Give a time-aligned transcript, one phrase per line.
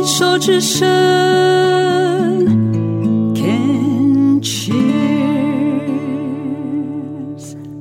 [0.00, 0.88] 牵手之声
[3.34, 5.10] ，Can cheers。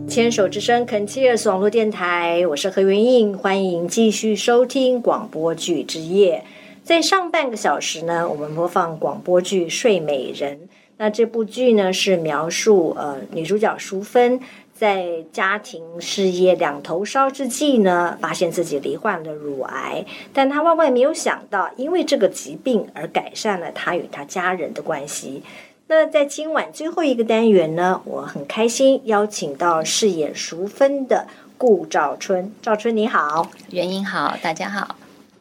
[0.05, 6.43] 牵手之声 Continuous 网络电台，我是何云印，欢迎继续收听广播剧之夜。
[6.83, 10.57] 在上半个小时呢，我们播放广播剧《睡美人》。
[10.97, 14.41] 那这部剧呢，是描述呃女主角淑芬
[14.79, 25.43] 在家庭事业两头烧之际呢，发现自己罹患了乳癌，但他万万没有想到，因为这个疾病而改善了他与他家人的关系。
[25.87, 32.53] 那在今晚最后一个单元呢，我很开心邀请到饰演淑芬的顾兆春。
[32.61, 34.95] 兆春你好，袁英好，大家好，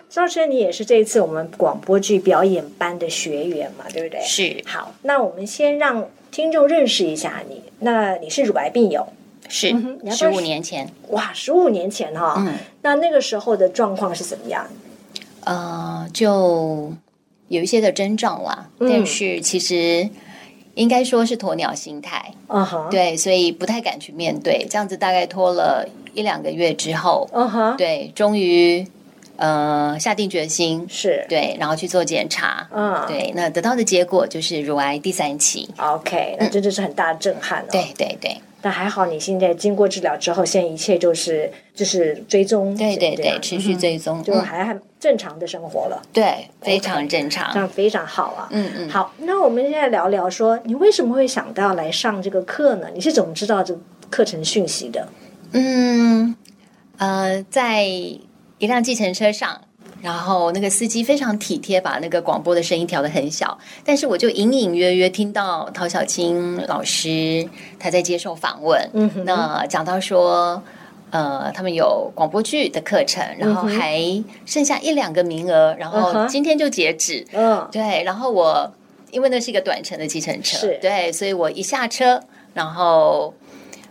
[0.08, 4.20] 赵春你也是这一次我们广播剧表演班的学员嘛，对不对？
[4.22, 7.62] 是好，那我们先让听众认识一下你。
[7.80, 9.06] 那你是乳癌病友，
[9.48, 9.74] 是
[10.10, 12.54] 十要五年前，哇，十五年前哈、嗯。
[12.82, 14.66] 那那个时候的状况是怎么样？
[15.44, 16.92] 呃，就
[17.48, 18.88] 有一些的征兆啦，嗯。
[18.90, 20.08] 但是其实
[20.74, 28.86] 应该说是鸵鸟心态，嗯哼，，对，所以不太敢去面对，这样子大概拖了一两个月之后，嗯哼，对，终于
[29.36, 37.66] 呃下定决心，是，对，然后去做检查，嗯，对，那得到的结果就是乳癌第三期，，OK，那真的是很大的震撼哦。
[37.72, 48.48] 对对对但还好你现在经过治疗之后，现在一切就是就是追踪，对对对持续追踪，就嗯还很正常的生活了，对，非常正常这，样非常好啊。
[48.50, 48.90] 嗯嗯。
[48.90, 52.88] 好，那我们现在聊聊说，你为什么会想到来上这个课呢？
[52.92, 55.08] 你是怎么知道这个课程讯息的？
[55.52, 56.34] 嗯，
[56.96, 58.20] 呃，在一
[58.58, 59.62] 辆计程车上，
[60.00, 67.48] 然后那个司机非常体贴，把那个广播的声音调得很小，但是我就隐隐约约听到陶小青老师
[67.78, 69.24] 他在接受访问，嗯哼。
[69.24, 70.62] 那讲到说。
[71.10, 73.98] 呃，他们有广播剧的课程，然后还
[74.44, 77.26] 剩下一两个名额，然后今天就截止。
[77.32, 78.70] 嗯，对，然后我
[79.10, 80.78] 因为那是一个短程的计程车，是。
[80.82, 82.20] 对，所以我一下车，
[82.52, 83.32] 然后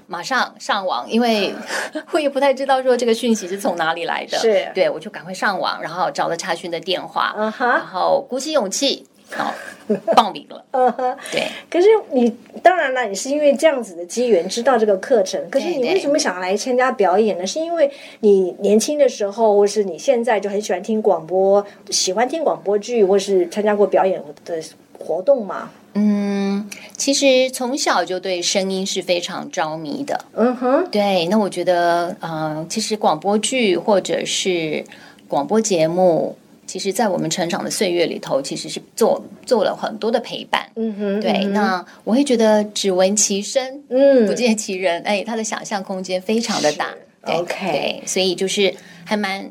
[0.08, 1.54] 马上上网，因为
[2.12, 9.54] 我也不太知道说这个讯息是从哪里来的，是对我就赶快上网，然后找了查询的电话，然嗯哼，后鼓起勇气，好
[10.16, 11.18] 报名了，嗯哼。
[11.32, 11.48] 对。
[11.70, 12.30] 可是你
[12.64, 17.46] 当然了，你是因为这样子的机缘知道这个课程，可是你为什么想来参加表演呢？
[17.46, 17.92] 是因为
[18.22, 24.62] 你年轻的时候，或是你现在就很喜欢听广播，喜欢听广播剧，或是参加过表演的
[25.00, 25.70] 活动吗？
[25.94, 30.26] 嗯，其实从小就对声音是非常着迷的。
[30.34, 34.86] 嗯哼，对，那我觉得，嗯、其实广播剧或者是
[35.28, 36.38] 广播节目，
[36.68, 40.70] 其实在我们成长的岁月里头，其实是做做了很多的陪伴。
[40.76, 46.94] 嗯哼，对，嗯那我会觉得只闻其声，嗯不见其人，哎，他的想象空间非常的大。
[47.26, 48.72] 对 OK 对，所以就是
[49.04, 49.50] 还蛮，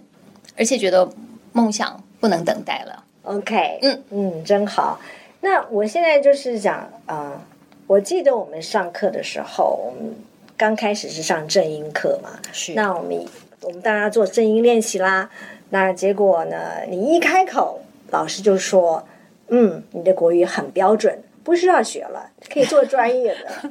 [0.56, 1.08] 而且觉得
[1.52, 3.02] 梦想不能等待了。
[3.24, 5.00] OK，嗯嗯，真好。
[5.46, 7.40] 那我现在就是讲啊、呃
[7.86, 10.12] 我记得我们上课的时候，我们
[10.56, 13.24] 刚开始是上正音课嘛，是那我们
[13.62, 15.30] 我们当然要做正音练习啦。
[15.70, 17.80] 那结果呢，你一开口，
[18.10, 19.06] 老师就说
[19.50, 23.70] ：“嗯，你的国语很标准，不需要学了，可以做专业的。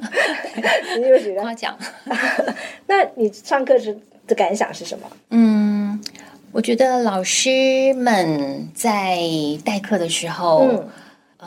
[0.96, 1.76] ”你就觉得，夸奖。
[2.86, 3.94] 那你上课时
[4.26, 5.06] 的感想是什么？
[5.28, 6.02] 嗯，
[6.52, 9.18] 我觉得老师们在
[9.62, 10.88] 代课的时候，嗯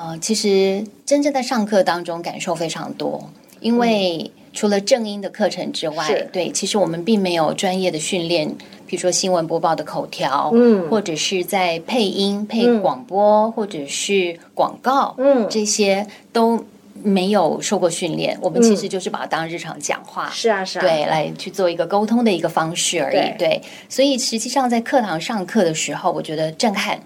[0.01, 3.29] 呃，其实真正在上课当中感受非常多，
[3.59, 8.47] 因为除了正音的课程之是外，对，其实我们并没有专业的训练，
[8.88, 16.63] 比如说新闻播报的口条，嗯或者是在配音、配嗯广播，或者是广告，嗯这些都
[17.03, 18.38] 没有受过训练。
[18.41, 23.17] 我们其实就是把它当日常讲话，是啊，是啊，对，来去做一个沟通的一个方式而已。
[23.17, 26.97] 对对，所以实际上在课堂上课的时候，我觉得震撼。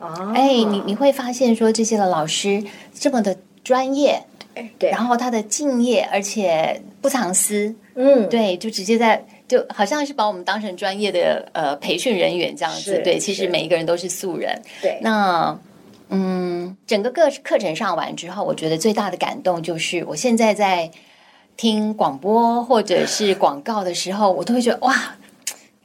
[0.00, 4.20] 哦，哎，你你会发现说这些的老师这么的专业，
[4.78, 9.24] 对，然后他的敬业，而且不藏私，嗯，对，就直接在。
[9.50, 14.62] 就好像是把我们当成专业的呃培训人员这样子，对，其实每一个人都是素人。
[14.80, 15.58] 对，那
[16.08, 20.88] 嗯，整个课课程上完之后，我觉得最大的感动就是，我现在在
[21.56, 25.16] 听广播或者是广告的时候，我都会觉得哇，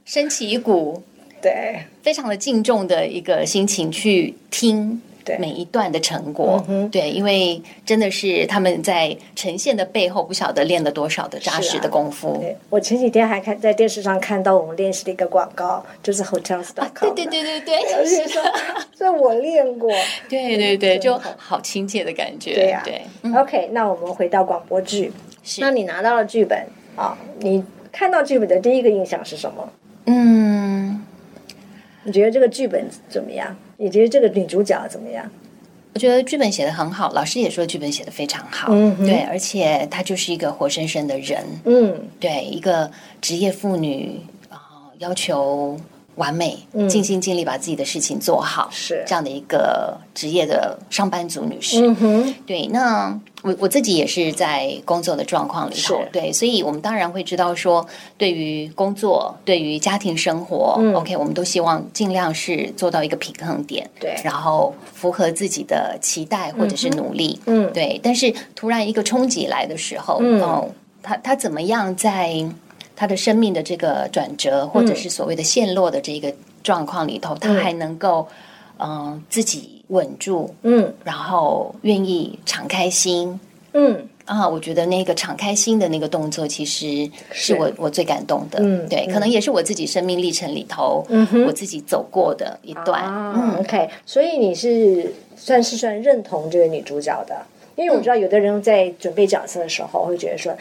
[0.05, 1.01] 升起一股
[1.41, 6.89] 对，非常的敬重的一个心情去听对每一段的成果嗯。
[6.89, 12.37] 对，因为真的是他们在呈现的背后，不晓得练了多少的扎实的功夫。
[12.39, 18.41] 对我前几天还看在电视上看到我们练习的一个广告，就是 Hotels.com，、对对对对而对， 是说
[18.95, 19.91] 这我练过。
[20.29, 22.55] 对对对，就好好亲切的感觉。
[22.55, 25.11] 对呀、对，嗯 OK，那我们回到广播剧，
[25.43, 26.65] 是那你拿到了剧本
[26.95, 29.69] 啊，你看到剧本的第一个印象是什么？
[30.05, 30.54] 嗯。
[32.05, 33.53] 你觉得这个剧本怎么样？
[33.77, 35.29] 你觉得这个女主角怎么样？
[35.93, 42.91] 我觉得剧本写的很好，老师也说剧本写的非常好，嗯对，而且她就是一个活生生的人，嗯对，一个
[43.21, 44.19] 职业妇女
[44.49, 44.59] 啊、
[44.99, 45.79] 要求
[46.15, 46.87] 完美，嗯。
[46.89, 49.03] 尽心尽力把自己的事情做好，是。
[49.07, 51.81] 这样的一个职业的上班族女士。
[51.81, 57.85] 嗯哼，对，那我我自己也是在工作的状况里头，对，所以我们当然会知道说，
[58.17, 60.93] 对于工作，对于家庭生活、嗯。
[60.93, 64.15] O k 我们都希望尽量是做到一个平衡点，对。
[64.23, 67.71] 然后符合自己的期待或者是努力，嗯。
[67.73, 67.99] 对。
[68.01, 70.41] 但是突然一个冲击来的时候，嗯。
[70.41, 70.69] 哦，
[71.03, 72.43] 他他怎么样在
[72.95, 76.33] 他的生命的这个转折，或者是所谓的陷落的这个
[76.63, 78.27] 状况里头，他嗯还能够
[78.77, 80.93] 嗯、呃自己稳住，嗯。
[81.03, 83.39] 然后愿意敞开心。
[83.73, 84.07] 嗯。
[84.25, 87.53] 啊，我觉得那个敞开心的那个动作，其实是。
[87.53, 88.57] 是我我最感动的。
[88.59, 89.13] 嗯对，嗯。
[89.13, 91.45] 可能也是我自己生命历程里头，嗯哼。
[91.45, 93.03] 我自己走过的一段。
[93.03, 97.35] 啊嗯，，OK，所以你是算是算认同这个女主角的，
[97.75, 100.51] 因为我知道有的人在准备角色的时候会觉得说，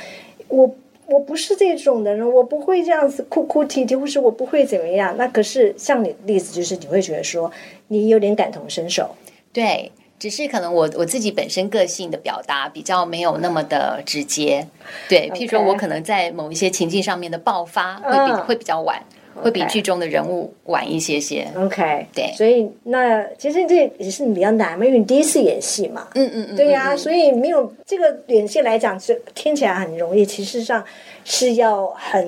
[0.49, 0.71] 我
[1.07, 5.15] 我不是这种的人，我不会这样子哭哭啼啼，或是我不会怎么样。
[5.17, 7.51] 那可是像你的例子，就是你会觉得说，
[7.89, 9.15] 你有点感同身受，
[9.53, 9.91] 对。
[10.17, 14.67] 只是可能我我自己本身个性的表达比较没有那么的直接，
[15.07, 19.03] 对，譬如说我可能在某一些情境上面的爆发会比、嗯会比较晚，
[19.43, 21.47] 会比剧中的人物晚一些些。
[21.57, 22.33] OK，对。
[22.37, 30.85] 所以那其实这也是比较难嘛，因为你第一次演戏嘛，嗯嗯嗯，对呀、所以没有这个演戏来讲，是听起来很容易，其实上
[31.25, 32.27] 是要很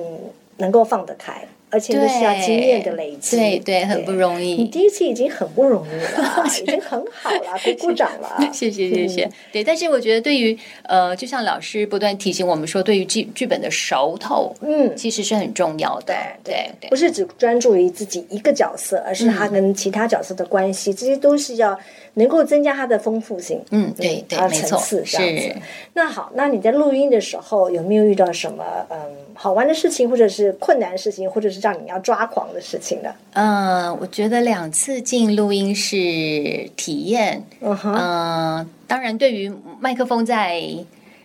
[0.57, 4.53] 能够放得开，而且都需要经验的累积，对对，很不容易。
[4.55, 7.39] 你第一次已经很不容易了， 已经很好了，
[7.77, 8.37] 鼓鼓掌了。
[8.53, 16.15] 谢谢谢谢，对，但是我觉得对于呃，就像老师不断提醒我们说，对于剧剧本的熟透，嗯，其实是很重要的。
[16.43, 21.77] 对对不是只专注于自己一个角色，而是他跟其他角色的关系，这些都是要
[22.13, 23.61] 能够增加他的丰富性。
[23.71, 25.55] 嗯，对对没错，层次这样子是。
[25.93, 28.97] 那好，那你在录音的时候有没有遇到什么嗯
[29.33, 33.09] 好玩的事情，或者是困难的事情，或者是让你要抓狂的事情呢？
[33.33, 40.63] 嗯、我觉得两次进录音室体验，嗯当然对于麦克风在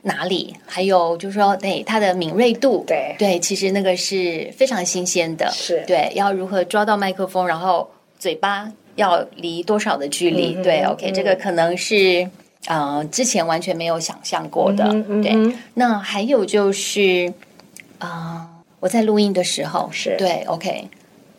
[0.02, 7.88] 哪里，还有就是说，对它的敏锐度，对对，其实那个是非常新鲜的，是对，要如何抓到麦克风，然后
[8.18, 12.28] 嘴巴要离多少的距离，嗯对，OK，、嗯这个可能是
[12.66, 15.32] 呃之前完全没有想象过的，嗯哼对。
[15.32, 17.32] 嗯哼那还有就是，
[17.98, 18.48] 啊、
[18.82, 20.16] 我在录音的时候，是。
[20.18, 20.88] 对，OK。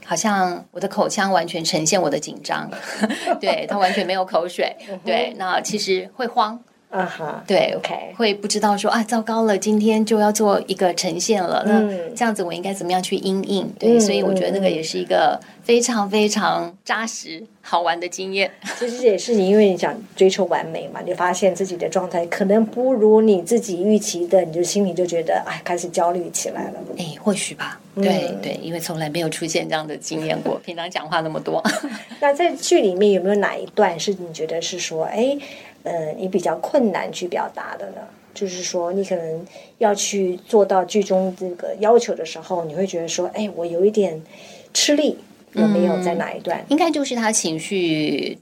[0.06, 2.70] 好像我的口腔完全呈现我的紧张，
[3.40, 4.74] 对他完全没有口水，
[5.06, 6.62] 对，那其实会慌，
[6.94, 13.68] 啊哈，对 OK 会不知道说啊，糟糕了，今天就要做一个呈现了，嗯那这样子我应该怎么样去应应？
[13.80, 18.52] 对，嗯所以我觉得那个也是一个非常非常扎实、好玩的经验。
[18.78, 26.74] 其实也是你，因为你想追求完美嘛，你发现自己的状态可能不如你自己预期的，你就心里就觉得哎，开始焦虑起来了。
[27.00, 31.64] 哎，或许吧，嗯对对，因为从来没有出现这样的经验过， 平常讲话那么多。
[32.20, 35.36] 那在剧里面有没有哪一段是你觉得是说，哎，
[35.84, 38.02] 呃，你比较困难去表达的呢？
[38.34, 39.46] 就是说，你可能
[39.78, 44.20] 要去做到剧中这个要求的时候，你会觉得说，哎，我有一点
[44.74, 45.18] 吃力，
[45.52, 46.66] 有没有在哪一段？
[46.70, 48.36] 应该就是他情绪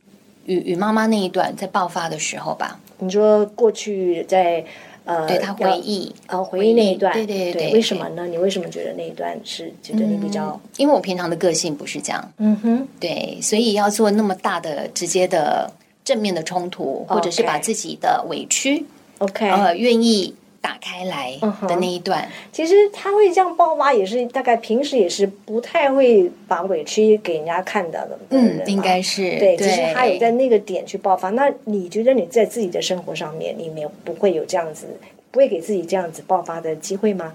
[0.46, 4.63] 与与妈妈那一段在爆发的时候吧，你说过去在
[5.04, 6.13] 呃，对他回忆。
[6.27, 8.25] 呃回忆那一段，对对对为什么呢？
[8.27, 15.70] 你为什么觉得那一段是觉得你比较因为我平常的个性不是这样，嗯哼对，所以要做那么大的直接的
[16.03, 18.86] 正面的冲突，或者是把自己的委屈
[19.20, 19.50] OK？
[19.50, 28.20] 呃愿意打开来的那一段，其实他会这样爆发，也是大概平时也是不太会把委屈给人家看到的。
[28.29, 31.31] 嗯，应该是对，只是他有在那个点去爆发。
[31.31, 34.86] 那你觉得你在自己的生活上面，你没有不会有这样子，
[35.31, 37.34] 不会给自己这样子爆发的机会吗？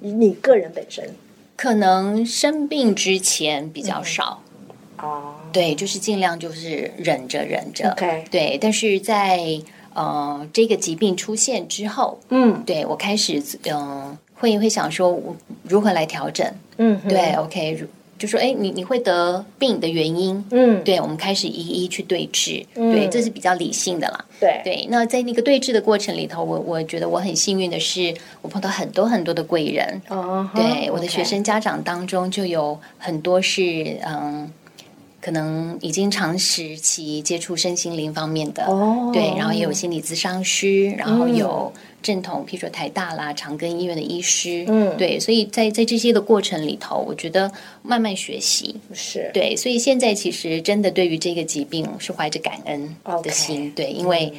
[0.00, 1.04] 以你个人本身
[1.56, 4.42] 可能生病之前比较少，
[5.02, 5.34] 哦。
[5.52, 9.40] 对，就是尽量就是忍着忍着，OK，对，但是在
[9.94, 12.62] 呃这个疾病出现之后，嗯。
[12.66, 17.86] 对我开始嗯、呃会会想说我如何来调整，嗯，对，OK，如
[18.18, 20.82] 就说哎你你会得病的原因，嗯。
[20.84, 22.92] 对，我们开始一一去对峙，嗯。
[22.92, 24.24] 对，这是比较理性的啦。
[24.38, 24.60] 对。
[24.64, 30.00] 对，那在那个对峙的过程里头，我我觉得我很幸运的是，我碰到很多很多的贵人。
[30.08, 34.48] 哦，对，我的学生家长当中就有很多是嗯，
[35.28, 39.10] 可可能已经长时期接触身心灵方面的，哦。
[39.12, 41.70] 对，然后也有心理咨商师，然后嗯有
[42.00, 44.96] 正统，譬如说台大啦、长庚医院的医师，嗯。
[44.96, 54.32] 对，所以在在这些的过程里头，我觉得慢慢学习，是，对，所以现在其实真的对于这个疾病是怀着感恩的心对，因为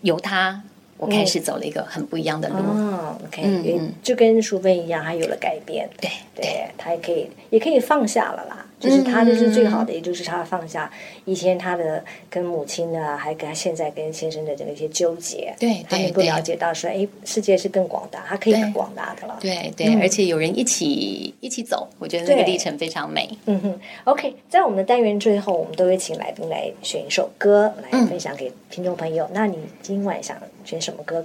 [0.00, 0.60] 由他，
[0.98, 8.64] 我开始走了一个很不一样的路，嗯，OK，就跟淑芬一样，她有了改变，对对，她也可以，也可以放下了啦。
[8.80, 10.88] 就是她就是最好的，也就是她放下
[11.24, 19.36] 以前她的跟母亲的，还跟她现在跟先生的这个一些纠结，对她能够了解到说，哎，世界是更广大，她可以对更广大的了。
[19.40, 23.28] 对对，而且有人一起一起走，我觉得那个历程非常美。
[23.46, 29.28] 嗯哼，OK，在我们的单元最后，我们都会请来宾来选一首歌来分享给听众朋友。
[29.32, 31.24] 那你今晚想选什么歌？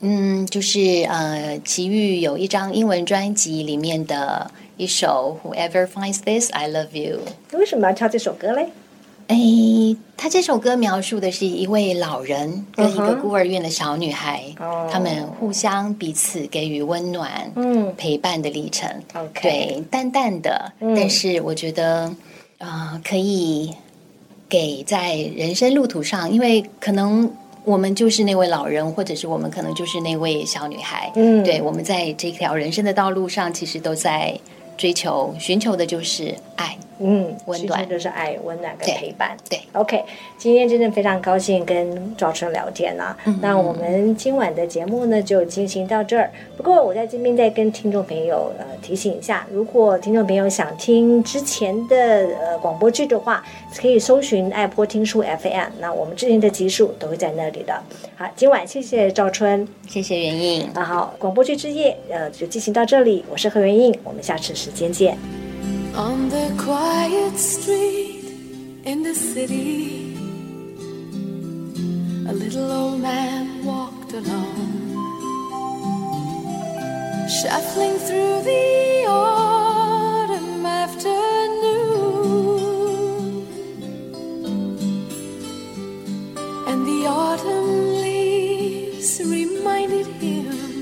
[0.00, 7.18] 嗯，就是呃，齐豫有一张英文专辑里面的一首《Whoever Finds This, I Love You》。
[7.52, 8.68] 你为什么要唱这首歌嘞？
[9.28, 9.36] 哎，
[10.16, 18.90] 他这首歌描述的是一位老人跟一个孤儿院的小女孩，哦他们互相彼此给予温暖、嗯陪伴的历程。
[19.14, 22.12] ，OK，对，淡淡的，嗯但是我觉得，
[22.58, 23.72] 呃，可以
[24.46, 27.30] 给在人生路途上，因为可能
[27.64, 31.10] 我们就是那位老人，或者是我们可能就是那位小女孩。
[31.16, 34.38] 嗯对，我们在这条人生的道路上，其实都在
[34.76, 36.76] 追求、寻求的就是爱。
[36.98, 39.36] 嗯，温暖就是爱、温暖跟陪伴。
[39.48, 40.04] 对，OK，
[40.38, 43.16] 今天真的非常高兴跟赵春聊天啊。
[43.26, 46.30] 嗯那我们今晚的节目呢就进行到这儿。
[46.56, 51.96] 不过我在这边再跟听众朋友呃提醒一下，如果听众朋友想听之前的
[52.40, 53.44] 呃广播剧的话，
[53.76, 55.68] 可以搜寻爱播听书 FM。
[55.80, 57.82] 那我们之前的集数都会在那里的。
[58.16, 59.66] 好，今晚谢谢赵春。
[59.88, 60.68] 谢谢袁印。
[60.74, 65.43] 那好，广播剧之夜呃就进行到这里，我是何袁印，我们下次时间见。
[65.96, 68.24] On the quiet street
[68.84, 70.16] in the city,
[72.26, 74.98] a little old man walked alone,
[77.28, 81.14] shuffling through the autumn afternoon.
[86.66, 90.74] And the autumn leaves reminded him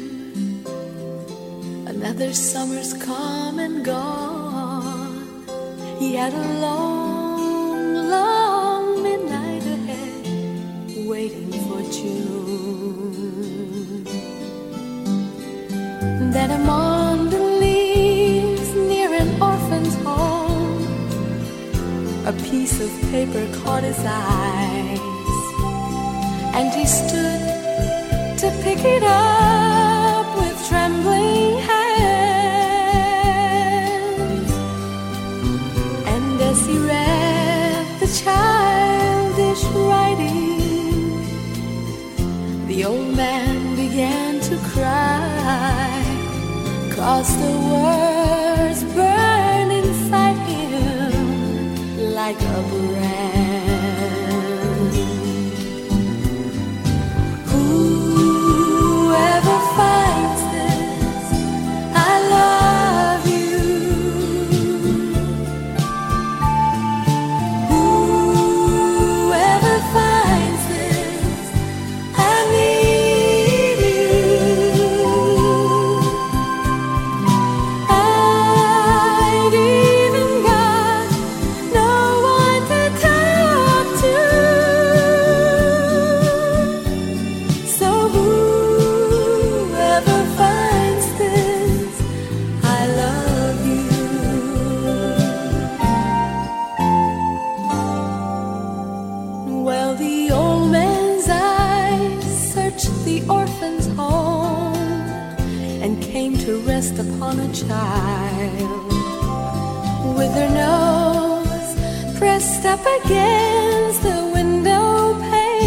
[1.86, 4.41] Another summer's come and gone.
[6.02, 14.02] He had a long, long midnight ahead, waiting for June.
[16.32, 20.82] Then among the leaves near an orphan's home,
[22.26, 24.98] a piece of paper caught his eyes,
[26.58, 27.42] and he stood
[28.40, 29.61] to pick it up
[47.22, 53.11] The words burn inside him like a brand.
[105.82, 108.86] And came to rest upon a child
[110.16, 111.74] with her nose
[112.16, 115.58] pressed up against the window pane.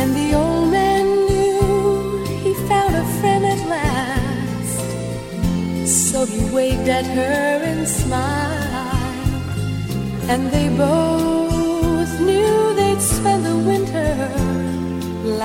[0.00, 4.78] And the old man knew he found a friend at last.
[5.86, 8.70] So he waved at her and smiled.
[10.30, 11.41] And they both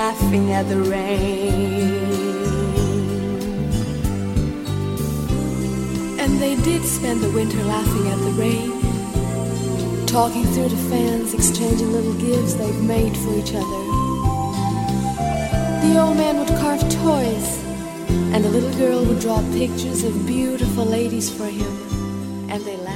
[0.08, 1.92] laughing at the rain.
[6.18, 8.70] And they did spend the winter laughing at the rain.
[10.06, 13.80] Talking through the fans, exchanging little gifts they've made for each other.
[15.84, 17.48] The old man would carve toys
[18.32, 21.74] And the little girl would draw pictures of beautiful ladies for him,
[22.50, 22.87] and they laughed.